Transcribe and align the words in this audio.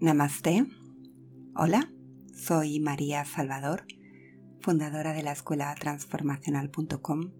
Namaste. 0.00 0.66
Hola, 1.54 1.92
soy 2.32 2.80
María 2.80 3.26
Salvador, 3.26 3.84
fundadora 4.62 5.12
de 5.12 5.22
la 5.22 5.32
escuela 5.32 5.74
transformacional.com 5.78 7.32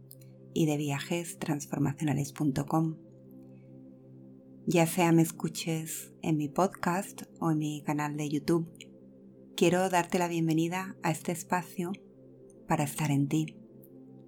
y 0.53 0.67
de 0.67 0.77
viajes 0.77 1.38
transformacionales.com. 1.38 2.99
Ya 4.67 4.87
sea 4.87 5.11
me 5.11 5.23
escuches 5.23 6.13
en 6.21 6.37
mi 6.37 6.51
podcast 6.51 7.23
o 7.41 7.51
en 7.51 7.59
mi 7.60 7.83
canal 7.83 8.19
de 8.19 8.28
YouTube, 8.28 8.71
quiero 9.56 9.88
darte 9.88 10.19
la 10.19 10.29
bienvenida 10.29 10.99
a 11.03 11.13
este 11.13 11.33
espacio 11.33 11.92
para 12.69 12.85
estar 12.85 13.11
en 13.11 13.27
ti, 13.29 13.56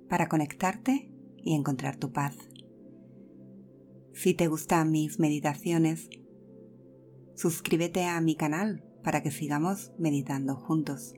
para 0.08 0.30
conectarte 0.30 1.12
y 1.36 1.54
encontrar 1.54 1.98
tu 1.98 2.12
paz. 2.14 2.38
Si 4.14 4.32
te 4.32 4.46
gustan 4.46 4.90
mis 4.90 5.18
meditaciones, 5.18 6.08
suscríbete 7.42 8.04
a 8.04 8.20
mi 8.20 8.36
canal 8.36 8.84
para 9.02 9.20
que 9.20 9.32
sigamos 9.32 9.90
meditando 9.98 10.54
juntos. 10.54 11.14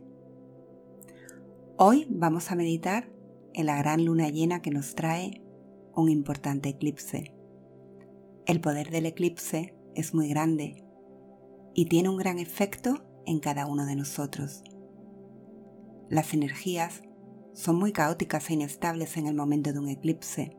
Hoy 1.77 2.06
vamos 2.09 2.51
a 2.51 2.55
meditar 2.55 3.12
en 3.52 3.66
la 3.66 3.77
gran 3.77 4.06
luna 4.06 4.30
llena 4.30 4.62
que 4.62 4.70
nos 4.70 4.95
trae 4.95 5.42
un 5.95 6.09
importante 6.09 6.70
eclipse. 6.70 7.34
El 8.46 8.62
poder 8.62 8.91
del 8.91 9.05
eclipse 9.05 9.77
es 9.95 10.15
muy 10.15 10.30
grande 10.30 10.87
y 11.74 11.91
tiene 11.91 12.09
un 12.09 12.16
gran 12.16 12.38
efecto 12.38 13.04
en 13.27 13.38
cada 13.38 13.66
uno 13.66 13.84
de 13.84 13.96
nosotros. 13.96 14.65
Las 16.09 16.32
energías 16.32 17.02
son 17.52 17.77
muy 17.77 17.93
caóticas 17.93 18.48
e 18.48 18.54
inestables 18.54 19.18
en 19.18 19.27
el 19.27 19.34
momento 19.34 19.74
de 19.74 19.79
un 19.79 19.91
eclipse, 19.91 20.56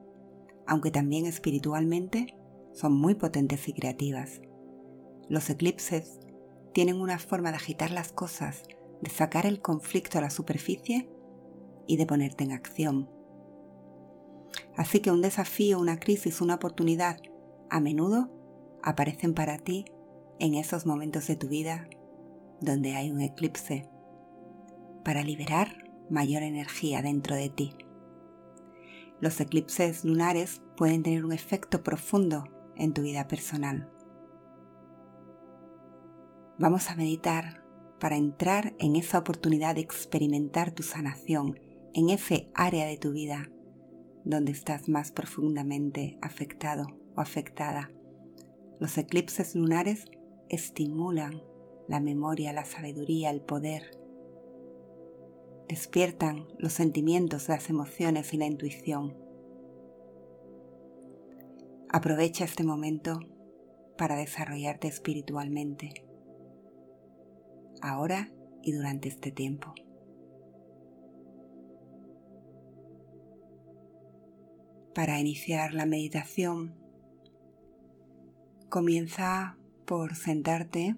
aunque 0.67 0.91
también 0.91 1.25
espiritualmente 1.25 2.37
son 2.71 2.93
muy 2.93 3.15
potentes 3.15 3.67
y 3.67 3.73
creativas. 3.73 4.41
Los 5.29 5.49
eclipses 5.49 6.19
tienen 6.73 7.01
una 7.01 7.19
forma 7.19 7.49
de 7.49 7.57
agitar 7.57 7.91
las 7.91 8.11
cosas, 8.11 8.63
de 9.01 9.09
sacar 9.09 9.45
el 9.45 9.61
conflicto 9.61 10.17
a 10.17 10.21
la 10.21 10.29
superficie 10.29 11.09
y 11.87 11.97
de 11.97 12.05
ponerte 12.05 12.43
en 12.43 12.51
acción. 12.51 13.09
Así 14.75 14.99
que 14.99 15.11
un 15.11 15.21
desafío, 15.21 15.79
una 15.79 15.99
crisis, 15.99 16.41
una 16.41 16.55
oportunidad, 16.55 17.17
a 17.69 17.79
menudo 17.79 18.29
aparecen 18.83 19.33
para 19.33 19.57
ti 19.57 19.85
en 20.39 20.53
esos 20.55 20.85
momentos 20.85 21.27
de 21.27 21.35
tu 21.35 21.47
vida 21.47 21.87
donde 22.61 22.95
hay 22.95 23.11
un 23.11 23.21
eclipse, 23.21 23.89
para 25.03 25.23
liberar 25.23 25.89
mayor 26.09 26.43
energía 26.43 27.01
dentro 27.01 27.35
de 27.35 27.49
ti. 27.49 27.73
Los 29.21 29.39
eclipses 29.39 30.03
lunares 30.03 30.61
pueden 30.75 31.03
tener 31.03 31.25
un 31.25 31.31
efecto 31.31 31.83
profundo 31.83 32.43
en 32.75 32.93
tu 32.93 33.01
vida 33.01 33.27
personal. 33.27 33.89
Vamos 36.57 36.89
a 36.89 36.95
meditar 36.95 37.61
para 37.99 38.15
entrar 38.15 38.75
en 38.79 38.95
esa 38.95 39.19
oportunidad 39.19 39.75
de 39.75 39.81
experimentar 39.81 40.71
tu 40.71 40.83
sanación 40.83 41.59
en 41.93 42.09
ese 42.09 42.49
área 42.53 42.85
de 42.85 42.95
tu 42.95 43.11
vida 43.11 43.51
donde 44.23 44.53
estás 44.53 44.87
más 44.87 45.11
profundamente 45.11 46.17
afectado 46.21 46.87
o 47.13 47.19
afectada. 47.19 47.91
Los 48.79 48.97
eclipses 48.97 49.53
lunares 49.53 50.05
estimulan 50.47 51.43
la 51.89 51.99
memoria, 51.99 52.53
la 52.53 52.63
sabiduría, 52.63 53.31
el 53.31 53.41
poder. 53.41 53.99
Despiertan 55.67 56.47
los 56.57 56.71
sentimientos, 56.71 57.49
las 57.49 57.69
emociones 57.69 58.33
y 58.33 58.37
la 58.37 58.45
intuición. 58.45 59.13
Aprovecha 61.89 62.45
este 62.45 62.63
momento 62.63 63.19
para 63.97 64.15
desarrollarte 64.15 64.87
espiritualmente 64.87 66.04
ahora 67.81 68.31
y 68.61 68.71
durante 68.71 69.09
este 69.09 69.31
tiempo. 69.31 69.73
Para 74.93 75.19
iniciar 75.19 75.73
la 75.73 75.85
meditación, 75.85 76.73
comienza 78.69 79.57
por 79.85 80.15
sentarte 80.15 80.95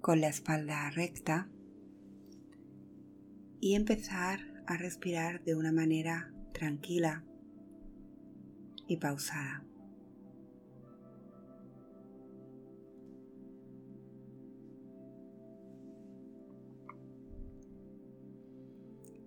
con 0.00 0.20
la 0.20 0.28
espalda 0.28 0.90
recta 0.90 1.48
y 3.60 3.74
empezar 3.74 4.40
a 4.66 4.76
respirar 4.76 5.42
de 5.44 5.54
una 5.54 5.72
manera 5.72 6.32
tranquila 6.52 7.24
y 8.86 8.98
pausada. 8.98 9.64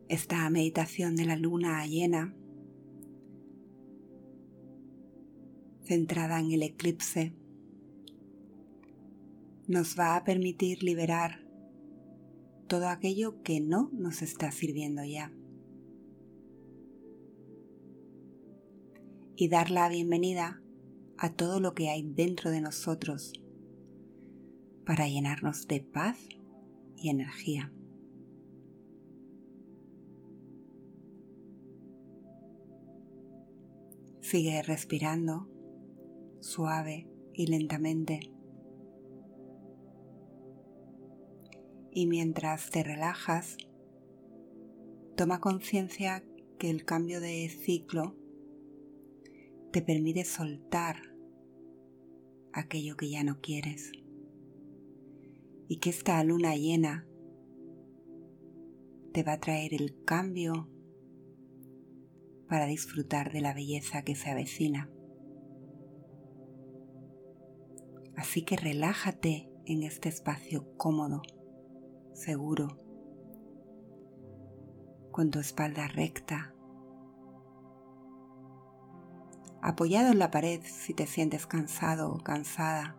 Esta 0.09 0.50
meditación 0.50 1.16
de 1.16 1.25
la 1.25 1.35
luna 1.35 1.85
llena, 1.85 2.34
centrada 5.84 6.40
en 6.40 6.51
el 6.51 6.63
eclipse, 6.63 7.34
nos 9.67 10.00
va 10.00 10.16
a 10.16 10.23
permitir 10.23 10.81
liberar 10.84 11.46
todo 12.67 12.88
aquello 12.88 13.41
que 13.44 13.59
no 13.59 13.90
nos 13.94 14.22
está 14.22 14.51
sirviendo 14.51 15.03
ya. 15.03 15.34
Y 19.35 19.50
dar 19.50 19.69
la 19.69 19.88
bienvenida 19.90 20.62
a 21.17 21.34
todo 21.34 21.59
lo 21.59 21.73
que 21.73 21.90
hay 21.90 22.03
dentro 22.03 22.50
de 22.50 22.62
nosotros 22.62 23.34
para 24.85 25.07
llenarnos 25.07 25.67
de 25.67 25.81
paz 25.81 26.17
y 26.96 27.09
energía. 27.09 27.72
Sigue 34.30 34.62
respirando 34.62 35.48
suave 36.42 37.08
y 37.34 37.48
lentamente. 37.48 38.20
Y 41.92 42.08
mientras 42.08 42.70
te 42.70 42.84
relajas, 42.84 43.56
toma 45.16 45.40
conciencia 45.40 46.26
que 46.60 46.70
el 46.70 46.84
cambio 46.84 47.22
de 47.22 47.48
ciclo 47.48 48.18
te 49.72 49.82
permite 49.82 50.26
soltar 50.26 50.98
aquello 52.52 52.98
que 52.98 53.09
ya 53.09 53.24
no 53.24 53.40
quieres 53.40 53.94
y 55.70 55.78
que 55.78 55.90
esta 55.90 56.22
luna 56.26 56.58
llena 56.58 57.08
te 59.14 59.24
va 59.24 59.32
a 59.32 59.40
traer 59.40 59.74
el 59.74 60.04
cambio 60.04 60.68
para 62.47 62.66
disfrutar 62.66 63.31
de 63.31 63.41
la 63.41 63.53
belleza 63.53 64.02
que 64.02 64.16
se 64.16 64.30
avecina. 64.30 64.90
Así 68.16 68.44
que 68.44 68.56
relájate 68.56 69.50
en 69.66 69.84
este 69.84 70.09
espacio 70.09 70.75
cómodo, 70.78 71.22
seguro, 72.13 72.80
con 75.12 75.30
tu 75.30 75.40
espalda 75.40 75.88
recta, 75.88 76.53
apoyado 79.62 80.12
en 80.12 80.19
la 80.19 80.31
pared 80.31 80.62
si 80.64 80.94
te 80.94 81.06
sientes 81.06 81.46
cansado 81.46 82.12
o 82.12 82.19
cansada, 82.19 82.97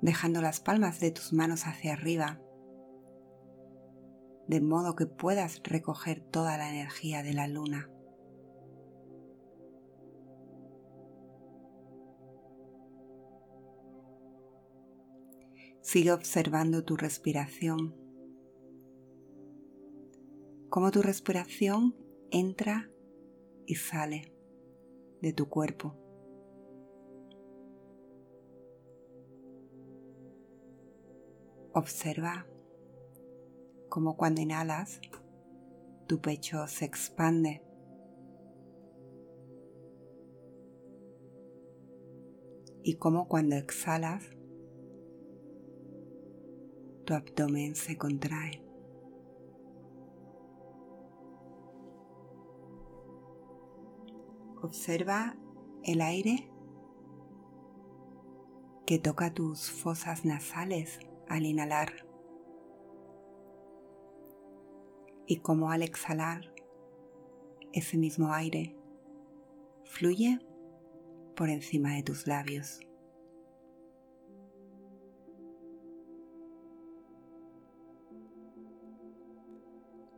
dejando 0.00 0.40
las 0.40 0.60
palmas 0.60 1.00
de 1.00 1.10
tus 1.10 1.32
manos 1.32 1.66
hacia 1.66 1.92
arriba 1.92 2.40
de 4.48 4.60
modo 4.60 4.94
que 4.94 5.06
puedas 5.06 5.60
recoger 5.64 6.20
toda 6.20 6.56
la 6.56 6.70
energía 6.70 7.22
de 7.22 7.32
la 7.32 7.48
luna. 7.48 7.90
Sigue 15.80 16.12
observando 16.12 16.84
tu 16.84 16.96
respiración, 16.96 17.94
cómo 20.68 20.90
tu 20.90 21.00
respiración 21.00 21.96
entra 22.30 22.90
y 23.66 23.76
sale 23.76 24.32
de 25.22 25.32
tu 25.32 25.48
cuerpo. 25.48 25.94
Observa 31.72 32.46
como 33.96 34.14
cuando 34.14 34.42
inhalas, 34.42 35.00
tu 36.06 36.20
pecho 36.20 36.66
se 36.66 36.84
expande. 36.84 37.62
Y 42.82 42.96
como 42.96 43.26
cuando 43.26 43.56
exhalas, 43.56 44.22
tu 47.06 47.14
abdomen 47.14 47.74
se 47.74 47.96
contrae. 47.96 48.62
Observa 54.62 55.38
el 55.84 56.02
aire 56.02 56.50
que 58.84 58.98
toca 58.98 59.32
tus 59.32 59.70
fosas 59.70 60.26
nasales 60.26 60.98
al 61.30 61.46
inhalar 61.46 62.05
y 65.26 65.36
como 65.36 65.70
al 65.70 65.82
exhalar 65.82 66.52
ese 67.72 67.98
mismo 67.98 68.32
aire 68.32 68.76
fluye 69.84 70.38
por 71.34 71.50
encima 71.50 71.94
de 71.94 72.02
tus 72.02 72.26
labios. 72.26 72.80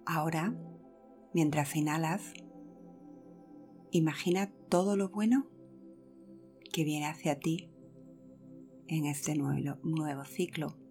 Ahora, 0.06 0.54
mientras 1.34 1.76
inhalas, 1.76 2.32
imagina 3.90 4.50
todo 4.70 4.96
lo 4.96 5.10
bueno 5.10 5.46
que 6.72 6.84
viene 6.84 7.06
hacia 7.06 7.38
ti 7.38 7.70
en 8.86 9.04
este 9.04 9.34
nuevo, 9.34 9.76
nuevo 9.82 10.24
ciclo. 10.24 10.87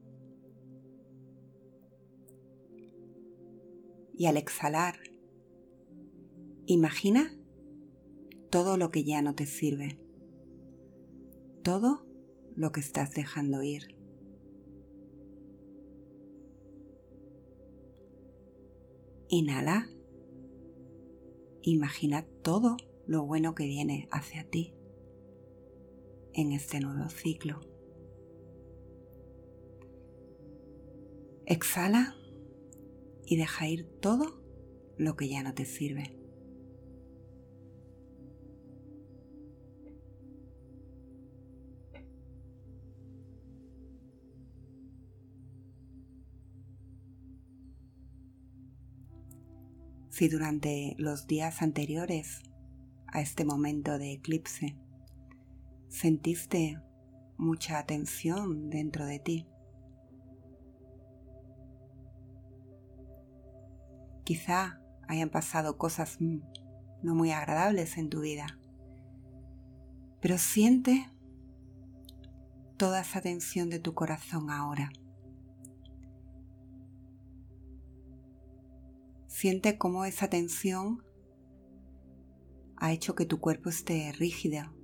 Y 4.17 4.25
al 4.25 4.35
exhalar, 4.35 4.97
imagina 6.65 7.37
todo 8.49 8.75
lo 8.75 8.89
que 8.89 9.03
ya 9.03 9.21
no 9.21 9.35
te 9.35 9.45
sirve, 9.45 9.99
todo 11.61 12.03
lo 12.55 12.71
que 12.71 12.79
estás 12.79 13.13
dejando 13.13 13.61
ir. 13.61 13.95
Inhala. 19.29 19.87
Imagina 21.61 22.25
todo 22.41 22.77
lo 23.05 23.25
bueno 23.25 23.53
que 23.53 23.65
viene 23.65 24.07
hacia 24.09 24.49
ti 24.49 24.73
en 26.33 26.53
este 26.53 26.79
nuevo 26.79 27.09
ciclo. 27.09 27.59
Exhala 31.45 32.15
y 33.27 33.35
deja 33.35 33.67
ir 33.67 33.85
todo 33.99 34.41
lo 34.97 35.17
que 35.17 35.27
ya 35.27 35.43
no 35.43 35.53
te 35.53 35.65
sirve. 35.65 36.17
Si 50.09 50.29
durante 50.29 50.95
los 50.97 51.27
días 51.27 51.61
anteriores 51.61 52.41
a 53.07 53.21
este 53.21 53.45
momento 53.45 53.99
de 53.99 54.13
eclipse 54.13 54.75
sentiste 55.89 56.81
mucha 57.37 57.85
tensión 57.85 58.71
dentro 58.71 59.05
de 59.05 59.19
ti, 59.19 59.47
quizá 64.27 64.81
hayan 65.07 65.29
pasado 65.29 65.77
cosas 65.77 66.17
no 66.19 67.15
muy 67.15 67.31
agradables 67.31 67.97
en 67.97 68.09
tu 68.09 68.19
vida, 68.19 68.59
pero 70.19 70.37
siente 70.37 71.09
toda 72.75 72.99
esa 72.99 73.21
tensión 73.21 73.69
de 73.69 73.79
tu 73.79 73.93
corazón 73.93 74.49
ahora. 74.49 74.91
Siente 79.27 79.77
cómo 79.77 80.03
esa 80.03 80.29
tensión 80.29 81.05
ha 82.75 82.91
hecho 82.91 83.15
que 83.15 83.25
tu 83.25 83.39
cuerpo 83.39 83.69
esté 83.69 84.11
rígido. 84.11 84.75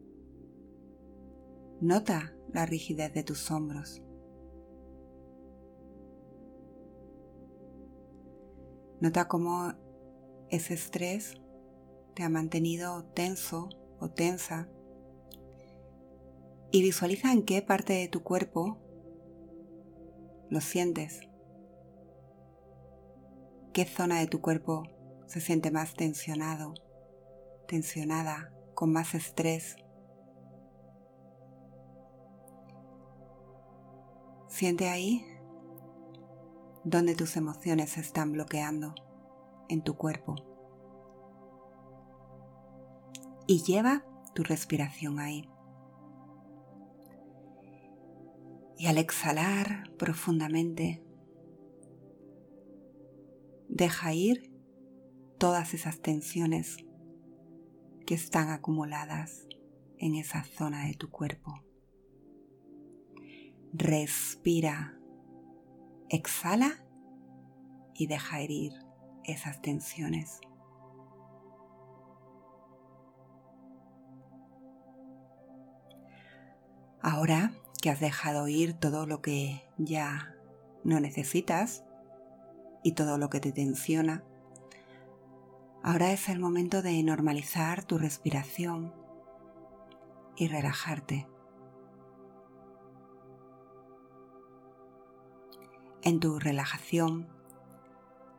Nota 1.82 2.34
la 2.54 2.66
rigidez 2.66 3.14
de 3.14 3.24
tus 3.24 3.52
hombros. 3.52 4.02
Nota 9.04 9.28
cómo 9.28 9.74
ese 10.50 10.76
estrés 10.76 11.36
te 12.14 12.24
ha 12.24 12.30
mantenido 12.30 13.04
tenso 13.04 13.68
o 14.00 14.10
tensa 14.10 14.70
y 16.72 16.82
visualiza 16.82 17.34
en 17.34 17.44
qué 17.44 17.62
parte 17.62 17.92
de 17.92 18.08
tu 18.08 18.24
cuerpo 18.24 18.78
lo 20.50 20.62
sientes 20.62 21.20
qué 23.74 23.84
zona 23.84 24.22
de 24.22 24.28
tu 24.28 24.40
cuerpo 24.40 24.84
se 25.26 25.42
siente 25.42 25.70
más 25.70 25.96
tensionado, 25.96 26.74
tensionada, 27.68 28.54
con 28.74 28.94
más 28.94 29.16
estrés. 29.16 29.76
Siente 34.48 34.88
ahí 34.88 35.26
donde 36.84 37.16
tus 37.16 37.38
emociones 37.38 37.92
se 37.92 38.02
están 38.02 38.32
bloqueando 38.32 38.94
en 39.70 39.84
tu 39.84 39.96
cuerpo. 39.96 40.36
Y 43.48 43.64
lleva 43.64 44.06
tu 44.34 44.44
respiración 44.44 45.20
ahí. 45.20 45.50
Y 48.78 48.88
al 48.88 48.98
exhalar 48.98 49.84
profundamente, 49.98 51.04
Deja 53.76 54.14
ir 54.14 54.52
todas 55.40 55.74
esas 55.74 56.00
tensiones 56.00 56.78
que 58.06 58.14
están 58.14 58.52
acumuladas 58.52 59.48
en 59.98 60.14
esa 60.14 60.44
zona 60.44 60.86
de 60.86 60.94
tu 60.94 61.10
cuerpo. 61.10 61.64
Respira, 63.74 64.96
exhala 66.16 66.84
y 67.94 68.08
deja 68.08 68.42
ir 68.42 68.74
esas 69.24 69.62
tensiones. 69.62 70.40
Ahora 77.02 77.54
que 77.82 77.90
has 77.90 78.00
dejado 78.00 78.48
ir 78.48 78.74
todo 78.74 79.06
lo 79.06 79.22
que 79.22 79.62
ya 79.78 80.34
no 80.86 81.00
necesitas, 81.02 81.84
y 82.84 82.92
todo 82.92 83.18
lo 83.18 83.30
que 83.30 83.40
te 83.40 83.52
tensiona. 83.52 84.24
Ahora 85.82 86.12
es 86.12 86.30
el 86.30 86.40
momento 86.40 86.82
de 86.82 87.02
normalizar 87.02 87.84
tu 87.84 87.98
respiración 87.98 88.94
y 90.36 90.48
relajarte. 90.48 91.28
En 96.04 96.20
tu 96.20 96.38
relajación, 96.40 97.28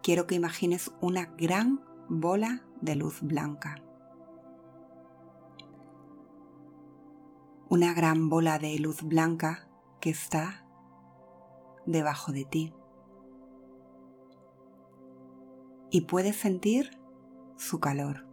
quiero 0.03 0.27
que 0.27 0.35
imagines 0.35 0.93
una 1.01 1.27
gran 1.37 1.83
bola 2.09 2.65
de 2.81 2.95
luz 2.95 3.21
blanca. 3.23 3.83
Una 7.69 7.93
gran 7.95 8.29
bola 8.29 8.59
de 8.59 8.79
luz 8.79 9.03
blanca 9.03 9.69
que 10.01 10.11
está 10.11 10.67
debajo 11.87 12.33
de 12.33 12.45
ti. 12.45 12.75
y 15.95 16.01
puedes 16.01 16.35
sentir 16.35 16.99
su 17.57 17.79
calor. 17.79 18.27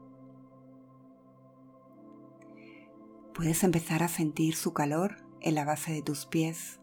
Puedes 3.36 3.64
empezar 3.64 4.02
a 4.02 4.08
sentir 4.08 4.56
su 4.56 4.74
calor 4.74 5.18
en 5.42 5.54
la 5.54 5.64
base 5.64 5.94
de 5.94 6.02
tus 6.02 6.26
pies 6.26 6.81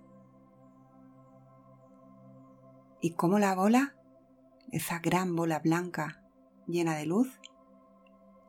y 3.01 3.13
cómo 3.13 3.39
la 3.39 3.55
bola, 3.55 3.97
esa 4.73 4.99
gran 4.99 5.35
bola 5.37 5.61
blanca 5.61 6.25
llena 6.67 6.97
de 6.97 7.07
luz, 7.07 7.29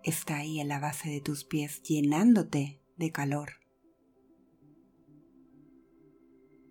está 0.04 0.38
ahí 0.38 0.60
en 0.60 0.68
la 0.68 0.80
base 0.80 1.10
de 1.10 1.22
tus 1.22 1.46
pies 1.46 1.82
llenándote 1.84 2.82
de 2.98 3.12
calor. 3.12 3.54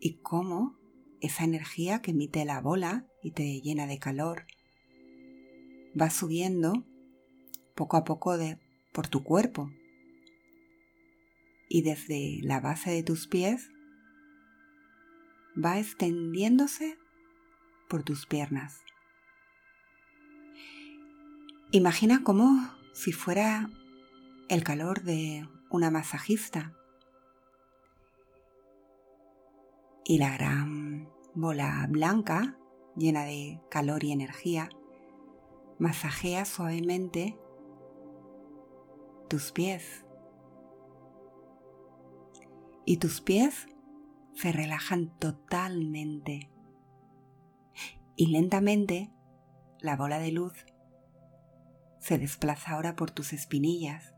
Y 0.00 0.18
cómo 0.18 0.78
esa 1.20 1.44
energía 1.44 2.00
que 2.02 2.12
emite 2.12 2.44
la 2.44 2.61
bola 2.61 3.06
y 3.23 3.32
te 3.32 3.61
llena 3.61 3.87
de 3.87 3.99
calor 3.99 4.47
va 6.00 6.11
subiendo 6.11 6.87
poco 7.75 7.97
a 7.97 8.04
poco 8.04 8.37
de, 8.37 8.58
por 8.92 9.08
tu 9.08 9.25
cuerpo 9.25 9.70
y 11.68 11.82
desde 11.82 12.40
la 12.42 12.61
base 12.61 12.90
de 12.90 13.02
tus 13.02 13.26
pies 13.26 13.70
va 15.62 15.78
extendiéndose 15.78 16.99
por 17.88 18.02
tus 18.02 18.26
piernas. 18.26 18.83
Imagina 21.71 22.23
como 22.23 22.71
si 22.92 23.12
fuera 23.12 23.71
el 24.49 24.64
calor 24.64 25.02
de 25.02 25.49
una 25.71 25.90
masajista 25.90 26.73
y 30.04 30.18
la 30.18 30.33
gran 30.33 31.11
bola 31.35 31.87
blanca 31.90 32.59
llena 32.97 33.25
de 33.25 33.61
calor 33.71 34.02
y 34.04 34.12
energía 34.12 34.71
Masajea 35.78 36.45
suavemente 36.45 37.38
tus 39.28 39.52
pies. 39.52 40.04
Y 42.85 42.97
tus 42.97 43.21
pies 43.21 43.68
se 44.35 44.50
relajan 44.50 45.16
totalmente 45.21 46.50
y 48.18 48.26
lentamente 48.26 49.12
la 49.78 49.96
bola 49.96 50.18
de 50.18 50.32
luz 50.32 50.66
se 52.00 52.18
desplaza 52.18 52.72
ahora 52.72 52.96
por 52.96 53.12
tus 53.12 53.32
espinillas 53.32 54.12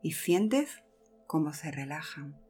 y 0.00 0.12
sientes 0.12 0.82
cómo 1.26 1.52
se 1.52 1.70
relajan. 1.70 2.40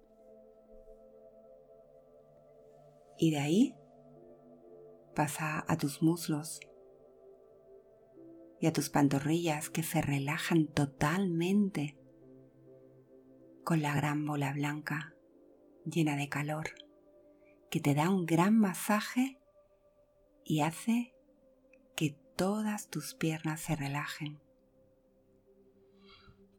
Y 3.19 3.33
de 3.33 3.41
ahí 3.41 3.75
pasa 5.17 5.65
a 5.67 5.77
tus 5.77 6.03
muslos 6.03 6.61
y 8.61 8.69
a 8.69 8.73
tus 8.73 8.91
pantorrillas 8.91 9.71
que 9.71 9.83
se 9.83 10.03
relajan 10.03 10.69
totalmente 10.69 11.99
con 13.65 13.83
la 13.83 13.93
gran 13.93 14.25
bola 14.25 14.53
blanca 14.53 15.17
llena 15.85 16.15
de 16.15 16.29
calor 16.29 16.69
que 17.71 17.81
te 17.81 17.95
da 17.95 18.11
un 18.11 18.27
gran 18.27 18.59
masaje 18.59 19.39
y 20.45 20.61
hace 20.61 21.15
que 21.95 22.19
todas 22.37 22.89
tus 22.89 23.15
piernas 23.15 23.61
se 23.61 23.77
relajen. 23.77 24.41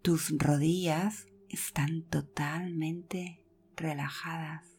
Tus 0.02 0.34
rodillas 0.38 1.28
están 1.50 2.04
totalmente 2.04 3.44
relajadas. 3.76 4.78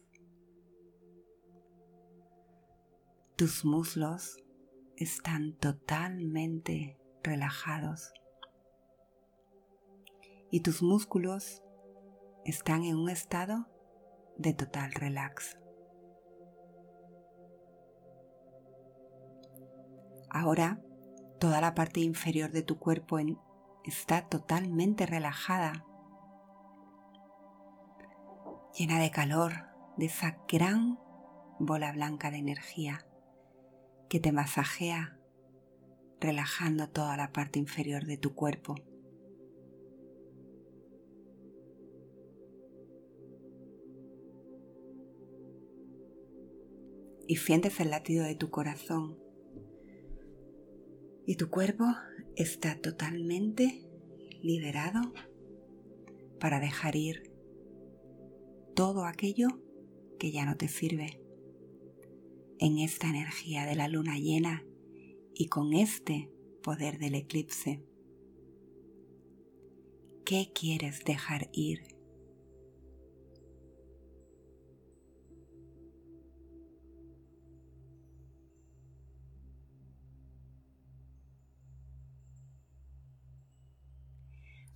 Tus 3.35 3.63
muslos 3.63 4.37
están 4.97 5.53
totalmente 5.57 6.97
relajados. 7.21 8.11
Y 10.49 10.61
tus 10.61 10.81
músculos 10.81 11.61
están 12.43 12.83
en 12.83 12.97
un 12.97 13.09
estado 13.09 13.67
de 14.37 14.53
total 14.53 14.91
relax. 14.93 15.62
Ahora 20.33 20.81
toda 21.39 21.61
la 21.61 21.75
parte 21.75 21.99
inferior 21.99 22.51
de 22.51 22.63
tu 22.63 22.79
cuerpo 22.79 23.19
está 23.85 24.27
totalmente 24.27 25.05
relajada, 25.05 25.85
llena 28.75 28.99
de 28.99 29.11
calor, 29.11 29.53
de 29.95 30.07
esa 30.07 30.39
gran 30.51 30.97
bola 31.59 31.91
blanca 31.91 32.31
de 32.31 32.37
energía 32.37 33.05
que 34.09 34.19
te 34.19 34.31
masajea, 34.31 35.19
relajando 36.19 36.89
toda 36.89 37.15
la 37.15 37.31
parte 37.31 37.59
inferior 37.59 38.05
de 38.05 38.17
tu 38.17 38.33
cuerpo. 38.33 38.73
Y 47.27 47.35
sientes 47.35 47.79
el 47.79 47.91
latido 47.91 48.25
de 48.25 48.33
tu 48.33 48.49
corazón 48.49 49.22
y 51.25 51.35
tu 51.35 51.49
cuerpo 51.49 51.85
está 52.35 52.79
totalmente 52.79 53.87
liberado 54.41 55.13
para 56.39 56.59
dejar 56.59 56.95
ir 56.95 57.31
todo 58.75 59.05
aquello 59.05 59.47
que 60.19 60.31
ya 60.31 60.45
no 60.45 60.57
te 60.57 60.67
sirve. 60.67 61.21
En 62.59 62.77
esta 62.77 63.09
energía 63.09 63.65
de 63.65 63.75
la 63.75 63.87
luna 63.87 64.17
llena 64.17 64.65
y 65.33 65.47
con 65.47 65.73
este 65.73 66.29
poder 66.61 66.97
del 66.97 67.15
eclipse, 67.15 67.83
¿qué 70.25 70.51
quieres 70.53 71.03
dejar 71.03 71.49
ir? 71.51 71.92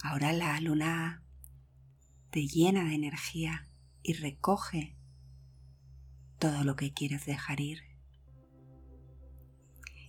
Ahora 0.09 0.31
la 0.31 0.57
luna 0.61 1.21
te 2.29 2.47
llena 2.47 2.85
de 2.85 2.95
energía 2.95 3.67
y 4.03 4.13
recoge 4.13 4.95
todo 6.39 6.63
lo 6.63 6.77
que 6.77 6.93
quieres 6.93 7.25
dejar 7.25 7.59
ir. 7.59 7.81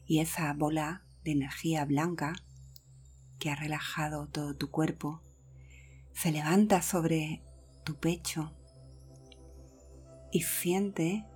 Y 0.07 0.21
esa 0.21 0.53
bola 0.53 1.05
de 1.25 1.33
energía 1.33 1.85
blanca 1.85 2.35
que 3.41 3.51
ha 3.51 3.57
relajado 3.57 4.29
todo 4.29 4.57
tu 4.57 4.71
cuerpo 4.71 5.21
se 6.13 6.31
levanta 6.31 6.81
sobre 6.81 7.43
tu 7.83 7.99
pecho 7.99 8.57
y 10.31 10.43
siente 10.43 11.27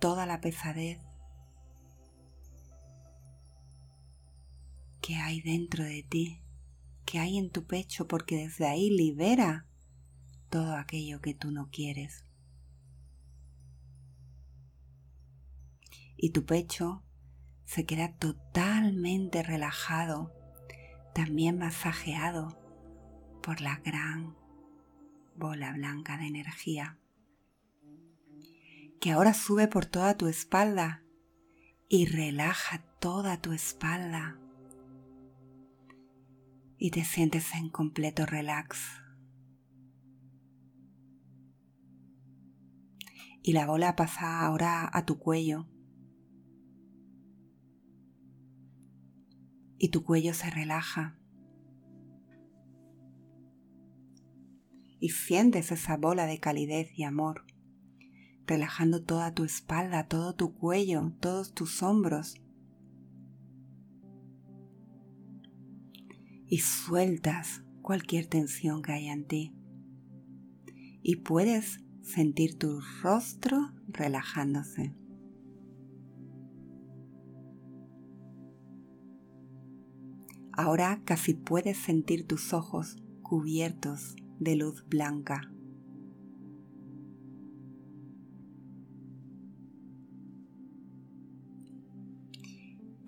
toda 0.00 0.26
la 0.26 0.40
pesadez 0.40 0.98
que 5.00 5.14
hay 5.14 5.40
dentro 5.40 5.84
de 5.84 6.02
ti 6.02 6.42
que 7.10 7.18
hay 7.18 7.38
en 7.38 7.50
tu 7.50 7.66
pecho 7.66 8.06
porque 8.06 8.36
desde 8.36 8.68
ahí 8.68 8.88
libera 8.88 9.66
todo 10.48 10.76
aquello 10.76 11.20
que 11.20 11.34
tú 11.34 11.50
no 11.50 11.68
quieres. 11.68 12.24
Y 16.16 16.30
tu 16.30 16.46
pecho 16.46 17.02
se 17.64 17.84
queda 17.84 18.12
totalmente 18.12 19.42
relajado, 19.42 20.32
también 21.12 21.58
masajeado 21.58 22.56
por 23.42 23.60
la 23.60 23.78
gran 23.84 24.36
bola 25.34 25.72
blanca 25.72 26.16
de 26.16 26.28
energía, 26.28 27.00
que 29.00 29.10
ahora 29.10 29.34
sube 29.34 29.66
por 29.66 29.84
toda 29.84 30.16
tu 30.16 30.28
espalda 30.28 31.02
y 31.88 32.06
relaja 32.06 32.84
toda 33.00 33.40
tu 33.40 33.52
espalda 33.52 34.38
y 36.82 36.90
te 36.90 37.04
sientes 37.04 37.54
en 37.54 37.68
completo 37.68 38.24
relax. 38.24 38.80
Y 43.42 43.52
la 43.52 43.66
bola 43.66 43.96
pasa 43.96 44.40
ahora 44.40 44.88
a 44.90 45.04
tu 45.04 45.18
cuello. 45.18 45.68
Y 49.76 49.90
tu 49.90 50.04
cuello 50.04 50.32
se 50.32 50.48
relaja. 50.48 51.18
Y 54.98 55.10
sientes 55.10 55.72
esa 55.72 55.98
bola 55.98 56.24
de 56.24 56.40
calidez 56.40 56.98
y 56.98 57.04
amor, 57.04 57.44
relajando 58.46 59.04
toda 59.04 59.34
tu 59.34 59.44
espalda, 59.44 60.08
todo 60.08 60.34
tu 60.34 60.54
cuello, 60.54 61.12
todos 61.20 61.52
tus 61.52 61.82
hombros 61.82 62.40
y 66.50 66.58
sueltas 66.58 67.62
cualquier 67.80 68.26
tensión 68.26 68.82
que 68.82 68.92
haya 68.92 69.12
en 69.12 69.24
ti. 69.24 69.54
Y 71.00 71.16
puedes 71.16 71.80
sentir 72.02 72.58
tu 72.58 72.80
rostro 73.02 73.72
relajándose. 73.86 74.94
Ahora 80.52 81.00
casi 81.04 81.34
puedes 81.34 81.78
sentir 81.78 82.26
tus 82.26 82.52
ojos 82.52 82.96
cubiertos 83.22 84.16
de 84.40 84.56
luz 84.56 84.84
blanca. 84.88 85.52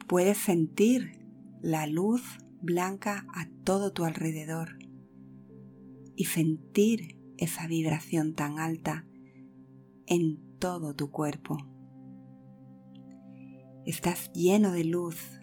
Puedes 0.07 0.39
sentir 0.39 1.19
la 1.61 1.87
luz 1.87 2.23
blanca 2.63 3.27
a 3.35 3.49
todo 3.65 3.93
tu 3.93 4.05
alrededor 4.05 4.79
y 6.15 6.27
sentir 6.27 7.19
esa 7.37 7.67
vibración 7.67 8.35
tan 8.35 8.59
alta 8.59 9.07
en 10.07 10.59
todo 10.59 10.95
tu 10.95 11.11
cuerpo. 11.11 11.59
Estás 13.85 14.31
lleno 14.33 14.71
de 14.71 14.85
luz. 14.85 15.41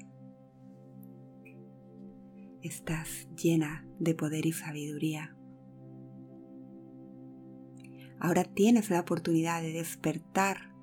Estás 2.62 3.28
llena 3.36 3.86
de 4.00 4.16
poder 4.16 4.46
y 4.46 4.54
sabiduría. 4.54 5.36
Ahora 8.22 8.44
tienes 8.46 8.90
la 8.90 9.02
oportunidad 9.02 9.62
de 9.62 9.74
despertar 9.74 10.74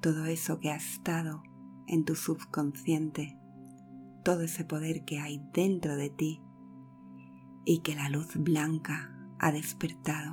todo 0.00 0.26
eso 0.26 0.58
que 0.58 0.70
ha 0.70 0.76
estado 0.76 1.42
en 1.86 2.04
tu 2.04 2.14
subconsciente 2.14 3.38
todo 4.24 4.40
ese 4.40 4.64
poder 4.64 5.04
que 5.04 5.20
hay 5.20 5.46
dentro 5.52 5.96
de 5.96 6.08
ti 6.08 6.42
y 7.66 7.82
que 7.82 7.94
la 7.94 8.08
luz 8.08 8.34
blanca 8.36 9.14
ha 9.38 9.52
despertado. 9.52 10.32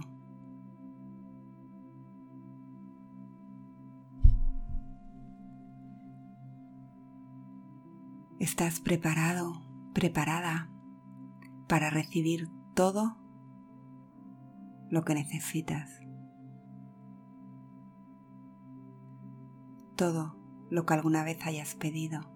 ¿Estás 8.39 8.79
preparado, 8.79 9.62
preparada 9.93 10.71
para 11.67 11.89
recibir 11.89 12.50
todo 12.74 13.17
lo 14.89 15.03
que 15.03 15.13
necesitas? 15.13 16.00
Todo 19.95 20.38
lo 20.69 20.86
que 20.86 20.93
alguna 20.93 21.24
vez 21.24 21.45
hayas 21.45 21.75
pedido 21.75 22.31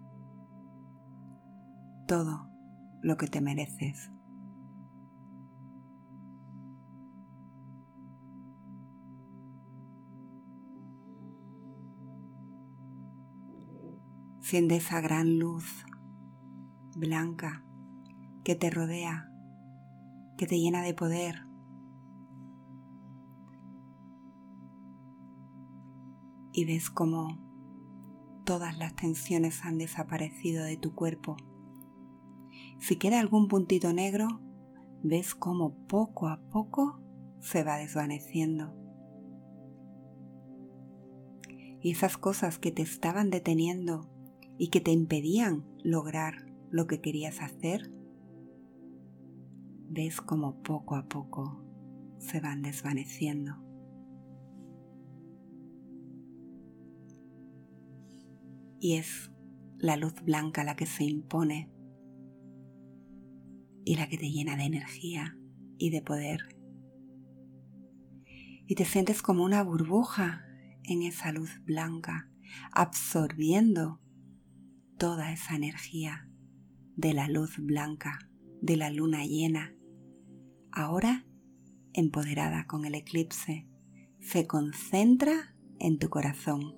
todo 2.05 2.50
lo 3.01 3.17
que 3.17 3.27
te 3.27 3.41
mereces. 3.41 4.12
Siente 14.39 14.75
esa 14.75 15.01
gran 15.01 15.39
luz 15.39 15.85
blanca 16.95 17.63
que 18.43 18.55
te 18.55 18.69
rodea, 18.69 19.27
que 20.38 20.45
te 20.45 20.59
llena 20.59 20.83
de 20.83 20.93
poder. 20.93 21.47
Y 26.51 26.65
ves 26.65 26.89
cómo 26.91 27.39
todas 28.45 28.77
las 28.77 28.95
tensiones 28.95 29.65
han 29.65 29.79
desaparecido 29.79 30.63
de 30.63 30.77
tu 30.77 30.93
cuerpo. 30.93 31.38
Si 32.79 32.98
queda 32.98 33.20
algún 33.20 33.48
puntito 33.48 33.94
negro, 33.94 34.27
ves 35.01 35.36
cómo 35.36 35.75
poco 35.88 36.27
a 36.27 36.41
poco 36.50 37.01
se 37.39 37.63
va 37.63 37.77
desvaneciendo. 37.77 38.74
Y 41.82 41.91
esas 41.91 42.17
cosas 42.17 42.58
que 42.58 42.72
te 42.72 42.82
estaban 42.82 43.29
deteniendo 43.29 44.10
y 44.58 44.70
que 44.70 44.82
te 44.82 44.91
impedían 44.91 45.65
lograr 45.84 46.48
lo 46.72 46.88
que 46.88 47.01
querías 47.01 47.41
hacer, 47.41 47.91
ves 49.88 50.22
como 50.22 50.62
poco 50.63 50.96
a 50.96 51.08
poco 51.08 51.63
se 52.17 52.39
van 52.39 52.62
desvaneciendo. 52.63 53.62
Y 58.79 58.96
es 58.96 59.32
la 59.77 59.98
luz 59.98 60.15
blanca 60.24 60.63
la 60.63 60.75
que 60.75 60.86
se 60.86 61.03
impone 61.03 61.70
y 63.86 63.96
la 63.96 64.10
que 64.10 64.18
te 64.18 64.32
llena 64.32 64.58
de 64.58 64.63
energía 64.63 65.38
y 65.77 65.92
de 65.92 66.01
poder. 66.01 66.42
Y 68.68 68.74
te 68.75 68.84
sientes 68.84 69.22
como 69.22 69.44
una 69.44 69.63
burbuja 69.63 70.44
en 70.84 71.04
esa 71.04 71.32
luz 71.32 71.62
blanca, 71.63 72.30
absorbiendo 72.72 74.01
toda 74.98 75.32
esa 75.32 75.56
energía 75.56 76.27
de 76.96 77.13
la 77.13 77.27
luz 77.27 77.58
blanca, 77.60 78.18
de 78.62 78.75
la 78.75 78.89
luna 78.89 79.24
llena, 79.24 79.75
ahora 80.72 81.27
empoderada 81.94 82.65
con 82.65 82.86
el 82.86 82.96
eclipse, 82.96 83.68
se 84.20 84.48
concentra 84.48 85.56
en 85.80 86.00
tu 86.00 86.10
corazón. 86.10 86.75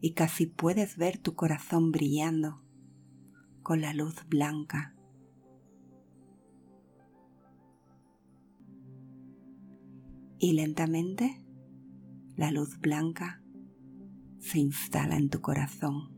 Y 0.00 0.14
casi 0.14 0.46
puedes 0.46 0.96
ver 0.96 1.18
tu 1.18 1.34
corazón 1.34 1.92
brillando 1.92 2.61
con 3.62 3.80
la 3.80 3.94
luz 3.94 4.26
blanca. 4.28 4.94
Y 10.38 10.54
lentamente 10.54 11.44
la 12.36 12.50
luz 12.50 12.80
blanca 12.80 13.42
se 14.40 14.58
instala 14.58 15.16
en 15.16 15.30
tu 15.30 15.40
corazón. 15.40 16.10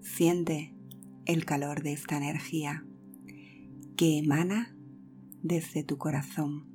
Siente 0.00 0.74
el 1.26 1.44
calor 1.44 1.82
de 1.82 1.92
esta 1.92 2.16
energía 2.16 2.84
que 3.96 4.18
emana 4.18 4.74
desde 5.42 5.84
tu 5.84 5.98
corazón. 5.98 6.67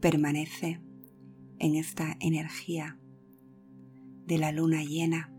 Permanece 0.00 0.80
en 1.58 1.74
esta 1.74 2.16
energía 2.20 2.98
de 4.26 4.38
la 4.38 4.50
luna 4.50 4.82
llena. 4.82 5.30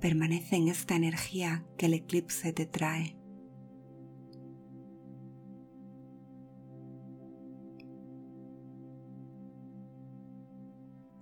Permanece 0.00 0.56
en 0.56 0.68
esta 0.68 0.94
energía 0.94 1.66
que 1.76 1.86
el 1.86 1.94
eclipse 1.94 2.52
te 2.52 2.66
trae. 2.66 3.18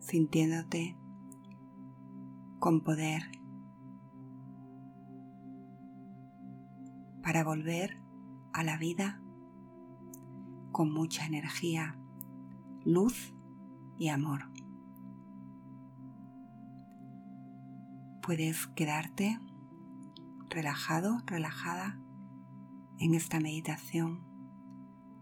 sintiéndote 0.01 0.95
con 2.59 2.85
poder 2.85 3.23
para 7.23 7.45
volver 7.45 7.97
a 8.53 8.63
la 8.63 8.77
vida 8.77 9.22
con 10.73 10.93
mucha 10.93 11.27
energía 11.27 11.99
luz 12.85 13.35
y 13.99 14.09
amor. 14.09 14.51
Puedes 18.23 18.67
quedarte 18.69 19.39
relajado, 20.49 21.19
relajada 21.27 22.01
en 22.99 23.15
esta 23.15 23.41
meditación 23.41 24.25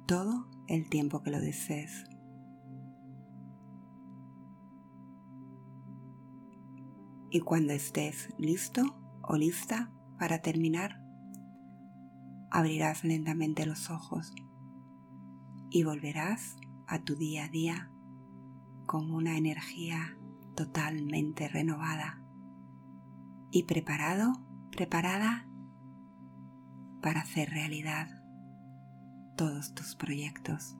todo 0.06 0.48
el 0.66 0.88
tiempo 0.88 1.22
que 1.22 1.30
lo 1.30 1.40
desees. 1.40 2.04
Y 7.30 7.40
cuando 7.40 7.72
estés 7.72 8.28
listo 8.38 8.82
o 9.22 9.36
lista 9.36 9.92
para 10.18 10.42
terminar, 10.42 11.00
abrirás 12.50 13.04
lentamente 13.04 13.66
los 13.66 13.88
ojos 13.88 14.34
y 15.70 15.84
volverás 15.84 16.56
a 16.86 16.98
tu 16.98 17.14
día 17.14 17.44
a 17.44 17.48
día 17.48 17.90
con 18.86 19.12
una 19.12 19.38
energía 19.38 20.18
totalmente 20.56 21.48
renovada 21.48 22.20
y 23.52 23.62
preparado, 23.62 24.32
preparada 24.72 25.48
para 27.00 27.20
hacer 27.20 27.50
realidad 27.50 28.08
todos 29.36 29.74
tus 29.74 29.94
proyectos. 29.94 30.76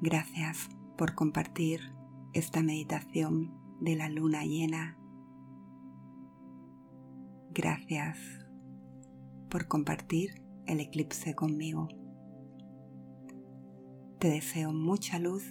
Gracias 0.00 0.68
por 0.96 1.14
compartir 1.14 1.94
esta 2.32 2.62
meditación 2.62 3.54
de 3.80 3.94
la 3.94 4.08
luna 4.08 4.44
llena. 4.44 4.98
Gracias 7.50 8.43
por 9.54 9.68
compartir 9.68 10.42
el 10.66 10.80
eclipse 10.80 11.36
conmigo. 11.36 11.86
Te 14.18 14.28
deseo 14.28 14.72
mucha 14.72 15.20
luz, 15.20 15.44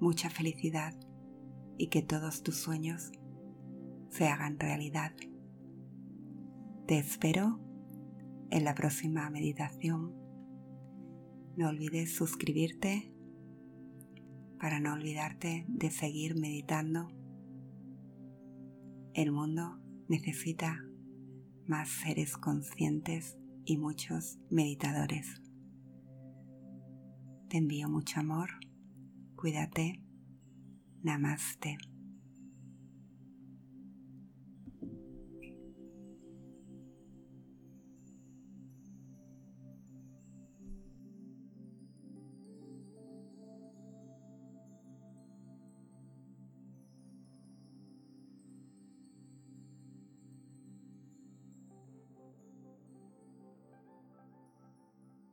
mucha 0.00 0.30
felicidad 0.30 0.94
y 1.76 1.88
que 1.88 2.00
todos 2.00 2.42
tus 2.42 2.56
sueños 2.56 3.12
se 4.08 4.26
hagan 4.26 4.58
realidad. 4.58 5.12
Te 6.86 6.96
espero 6.96 7.60
en 8.48 8.64
la 8.64 8.74
próxima 8.74 9.28
meditación. 9.28 10.14
No 11.58 11.68
olvides 11.68 12.14
suscribirte 12.14 13.12
para 14.58 14.80
no 14.80 14.94
olvidarte 14.94 15.66
de 15.68 15.90
seguir 15.90 16.40
meditando. 16.40 17.10
El 19.12 19.30
mundo 19.30 19.78
necesita 20.08 20.89
más 21.70 21.88
seres 21.88 22.36
conscientes 22.36 23.38
y 23.64 23.78
muchos 23.78 24.40
meditadores. 24.50 25.40
Te 27.48 27.58
envío 27.58 27.88
mucho 27.88 28.18
amor. 28.18 28.50
Cuídate. 29.36 30.02
Namaste. 31.02 31.78